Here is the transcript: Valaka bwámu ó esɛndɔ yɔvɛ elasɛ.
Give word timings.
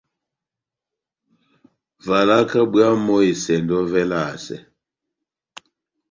Valaka 2.05 2.59
bwámu 2.71 3.11
ó 3.17 3.19
esɛndɔ 3.31 3.75
yɔvɛ 3.81 3.99
elasɛ. 4.05 4.57